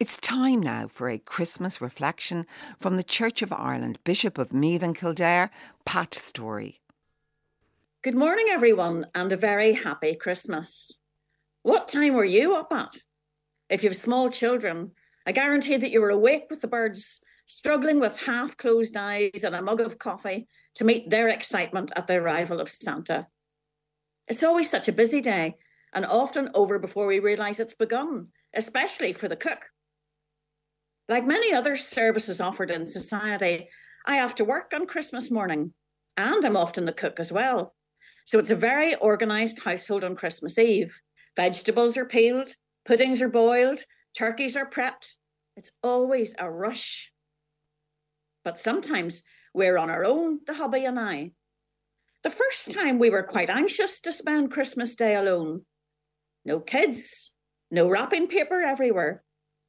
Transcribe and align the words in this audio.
It's 0.00 0.16
time 0.16 0.60
now 0.60 0.88
for 0.88 1.10
a 1.10 1.18
Christmas 1.18 1.82
reflection 1.82 2.46
from 2.78 2.96
the 2.96 3.02
Church 3.02 3.42
of 3.42 3.52
Ireland 3.52 3.98
Bishop 4.02 4.38
of 4.38 4.50
Meath 4.50 4.82
and 4.82 4.96
Kildare, 4.96 5.50
Pat 5.84 6.14
Storey. 6.14 6.80
Good 8.00 8.14
morning, 8.14 8.46
everyone, 8.48 9.08
and 9.14 9.30
a 9.30 9.36
very 9.36 9.74
happy 9.74 10.14
Christmas. 10.14 10.98
What 11.64 11.86
time 11.86 12.14
were 12.14 12.24
you 12.24 12.56
up 12.56 12.72
at? 12.72 12.96
If 13.68 13.82
you 13.82 13.90
have 13.90 13.96
small 13.96 14.30
children, 14.30 14.92
I 15.26 15.32
guarantee 15.32 15.76
that 15.76 15.90
you 15.90 16.00
were 16.00 16.08
awake 16.08 16.46
with 16.48 16.62
the 16.62 16.66
birds, 16.66 17.20
struggling 17.44 18.00
with 18.00 18.18
half 18.20 18.56
closed 18.56 18.96
eyes 18.96 19.44
and 19.44 19.54
a 19.54 19.60
mug 19.60 19.82
of 19.82 19.98
coffee 19.98 20.48
to 20.76 20.84
meet 20.84 21.10
their 21.10 21.28
excitement 21.28 21.92
at 21.94 22.06
the 22.06 22.14
arrival 22.14 22.58
of 22.58 22.70
Santa. 22.70 23.26
It's 24.28 24.42
always 24.42 24.70
such 24.70 24.88
a 24.88 24.92
busy 24.92 25.20
day, 25.20 25.56
and 25.92 26.06
often 26.06 26.48
over 26.54 26.78
before 26.78 27.06
we 27.06 27.18
realise 27.18 27.60
it's 27.60 27.74
begun, 27.74 28.28
especially 28.54 29.12
for 29.12 29.28
the 29.28 29.36
cook. 29.36 29.66
Like 31.08 31.26
many 31.26 31.52
other 31.52 31.76
services 31.76 32.40
offered 32.40 32.70
in 32.70 32.86
society, 32.86 33.68
I 34.06 34.16
have 34.16 34.34
to 34.36 34.44
work 34.44 34.72
on 34.74 34.86
Christmas 34.86 35.30
morning, 35.30 35.72
and 36.16 36.44
I'm 36.44 36.56
often 36.56 36.86
the 36.86 36.92
cook 36.92 37.20
as 37.20 37.32
well. 37.32 37.74
So 38.24 38.38
it's 38.38 38.50
a 38.50 38.56
very 38.56 38.96
organised 38.96 39.60
household 39.62 40.04
on 40.04 40.14
Christmas 40.14 40.58
Eve. 40.58 41.00
Vegetables 41.36 41.96
are 41.96 42.04
peeled, 42.04 42.54
puddings 42.84 43.20
are 43.20 43.28
boiled, 43.28 43.80
turkeys 44.16 44.56
are 44.56 44.68
prepped. 44.68 45.14
It's 45.56 45.72
always 45.82 46.34
a 46.38 46.50
rush. 46.50 47.12
But 48.44 48.58
sometimes 48.58 49.22
we're 49.52 49.78
on 49.78 49.90
our 49.90 50.04
own, 50.04 50.40
the 50.46 50.54
hubby 50.54 50.84
and 50.84 50.98
I. 50.98 51.32
The 52.22 52.30
first 52.30 52.70
time 52.70 52.98
we 52.98 53.10
were 53.10 53.22
quite 53.22 53.50
anxious 53.50 54.00
to 54.02 54.12
spend 54.12 54.50
Christmas 54.50 54.94
Day 54.94 55.14
alone. 55.14 55.64
No 56.44 56.60
kids, 56.60 57.32
no 57.70 57.88
wrapping 57.88 58.28
paper 58.28 58.60
everywhere, 58.60 59.22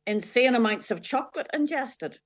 insane 0.06 0.56
amounts 0.56 0.92
of 0.92 1.02
chocolate 1.02 1.48
ingested. 1.54 2.20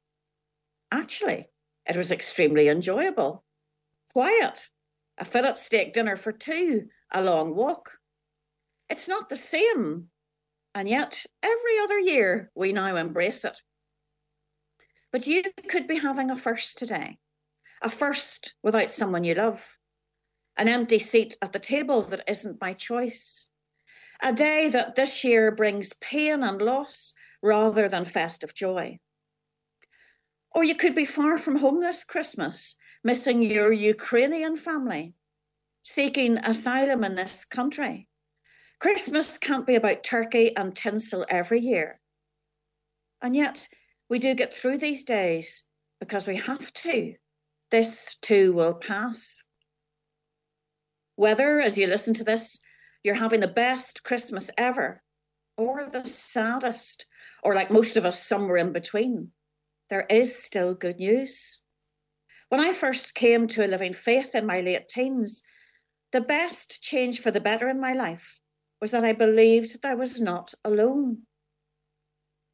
Actually, 0.92 1.50
it 1.86 1.96
was 1.96 2.12
extremely 2.12 2.68
enjoyable. 2.68 3.44
Quiet, 4.12 4.70
a 5.18 5.26
fillet 5.26 5.56
steak 5.56 5.94
dinner 5.94 6.16
for 6.16 6.32
two, 6.32 6.88
a 7.14 7.22
long 7.22 7.56
walk. 7.56 7.92
It's 8.90 9.08
not 9.08 9.30
the 9.30 9.38
same, 9.38 10.10
and 10.74 10.88
yet 10.88 11.26
every 11.44 11.80
other 11.84 12.00
year 12.00 12.52
we 12.56 12.72
now 12.72 12.96
embrace 12.96 13.46
it. 13.46 13.60
But 15.12 15.28
you 15.28 15.44
could 15.70 15.88
be 15.88 16.00
having 16.00 16.30
a 16.30 16.38
first 16.38 16.78
today, 16.78 17.18
a 17.82 17.90
first 17.90 18.56
without 18.62 18.92
someone 18.92 19.24
you 19.24 19.36
love, 19.36 19.80
an 20.58 20.68
empty 20.68 21.00
seat 21.00 21.38
at 21.42 21.54
the 21.54 21.60
table 21.60 22.02
that 22.04 22.30
isn't 22.30 22.60
by 22.60 22.74
choice, 22.74 23.48
a 24.22 24.34
day 24.34 24.70
that 24.70 24.96
this 24.96 25.24
year 25.24 25.52
brings 25.52 25.94
pain 26.02 26.44
and 26.44 26.62
loss 26.62 27.14
rather 27.46 27.88
than 27.88 28.04
festive 28.04 28.54
joy. 28.56 29.00
Or 30.54 30.64
you 30.64 30.76
could 30.76 30.96
be 30.96 31.06
far 31.06 31.38
from 31.38 31.58
home 31.58 31.80
this 31.80 32.04
Christmas, 32.04 32.76
missing 33.04 33.44
your 33.44 33.72
Ukrainian 33.72 34.58
family, 34.58 35.14
seeking 35.84 36.38
asylum 36.40 37.04
in 37.04 37.16
this 37.16 37.46
country. 37.46 38.08
Christmas 38.80 39.38
can't 39.38 39.68
be 39.68 39.76
about 39.76 40.04
turkey 40.04 40.56
and 40.58 40.76
tinsel 40.76 41.26
every 41.30 41.60
year. 41.62 42.00
And 43.22 43.36
yet, 43.36 43.68
we 44.10 44.18
do 44.18 44.34
get 44.34 44.54
through 44.54 44.80
these 44.80 45.04
days 45.04 45.64
because 46.00 46.28
we 46.28 46.38
have 46.38 46.74
to. 46.74 47.14
This 47.70 48.18
too 48.22 48.54
will 48.54 48.74
pass. 48.74 49.44
Whether, 51.16 51.60
as 51.60 51.78
you 51.78 51.88
listen 51.88 52.14
to 52.16 52.24
this, 52.24 52.60
you're 53.04 53.16
having 53.16 53.40
the 53.40 53.48
best 53.48 54.04
Christmas 54.04 54.50
ever 54.58 55.04
or 55.58 55.90
the 55.90 56.06
saddest, 56.06 57.06
or 57.44 57.56
like 57.56 57.72
most 57.72 57.98
of 57.98 58.06
us, 58.06 58.24
somewhere 58.24 58.58
in 58.58 58.72
between, 58.72 59.32
there 59.90 60.06
is 60.10 60.36
still 60.36 60.74
good 60.74 61.00
news. 61.00 61.62
When 62.50 62.62
I 62.62 62.74
first 62.74 63.16
came 63.16 63.48
to 63.48 63.66
a 63.66 63.68
living 63.68 63.94
faith 63.94 64.36
in 64.36 64.46
my 64.46 64.62
late 64.62 64.88
teens, 64.88 65.44
the 66.12 66.22
best 66.22 66.82
change 66.82 67.20
for 67.20 67.32
the 67.32 67.40
better 67.40 67.70
in 67.70 67.80
my 67.80 67.94
life 67.94 68.40
was 68.82 68.92
that 68.92 69.04
I 69.04 69.14
believed 69.14 69.82
that 69.82 69.92
I 69.92 69.96
was 69.96 70.22
not 70.22 70.54
alone. 70.64 71.24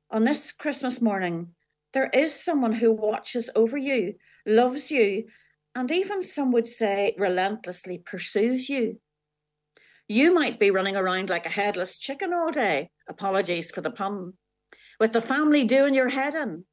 On 0.10 0.24
this 0.24 0.52
Christmas 0.52 1.02
morning, 1.02 1.50
there 1.94 2.10
is 2.14 2.34
someone 2.34 2.74
who 2.74 2.92
watches 2.92 3.50
over 3.56 3.78
you, 3.78 4.16
loves 4.46 4.92
you, 4.92 5.26
and 5.76 5.92
even 5.92 6.22
some 6.22 6.52
would 6.52 6.68
say 6.68 7.16
relentlessly 7.18 7.98
pursues 7.98 8.70
you. 8.70 9.00
You 10.12 10.34
might 10.34 10.60
be 10.60 10.72
running 10.72 10.98
around 10.98 11.30
like 11.30 11.46
a 11.46 11.50
headless 11.50 11.98
chicken 11.98 12.34
all 12.34 12.52
day. 12.52 12.90
Apologies 13.08 13.72
for 13.72 13.80
the 13.80 13.90
pun. 13.90 14.34
With 15.00 15.14
the 15.14 15.22
family 15.22 15.64
doing 15.64 15.96
your 15.96 16.10
head 16.10 16.34
in. 16.34 16.66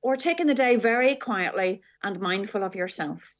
Or 0.00 0.14
taking 0.14 0.46
the 0.46 0.54
day 0.54 0.76
very 0.76 1.16
quietly 1.16 1.80
and 2.04 2.20
mindful 2.20 2.62
of 2.62 2.76
yourself. 2.76 3.34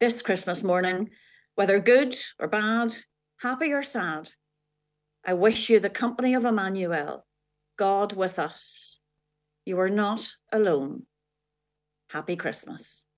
This 0.00 0.20
Christmas 0.20 0.62
morning, 0.62 1.08
whether 1.54 1.80
good 1.80 2.14
or 2.38 2.46
bad, 2.46 2.94
happy 3.40 3.72
or 3.72 3.82
sad, 3.82 4.32
I 5.24 5.32
wish 5.32 5.70
you 5.70 5.80
the 5.80 5.88
company 5.88 6.34
of 6.34 6.44
Emmanuel, 6.44 7.24
God 7.78 8.12
with 8.12 8.38
us. 8.38 8.98
You 9.64 9.80
are 9.80 9.88
not 9.88 10.30
alone. 10.52 11.04
Happy 12.10 12.36
Christmas. 12.36 13.06